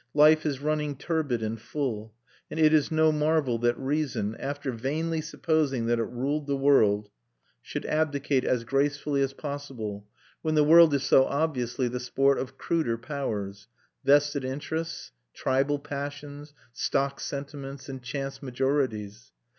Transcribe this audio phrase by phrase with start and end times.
[0.15, 2.15] Life is running turbid and full;
[2.49, 7.09] and it is no marvel that reason, after vainly supposing that it ruled the world,
[7.61, 10.07] should abdicate as gracefully as possible,
[10.41, 13.67] when the world is so obviously the sport of cruder powers
[14.03, 19.33] vested interests, tribal passions, stock sentiments, and chance majorities.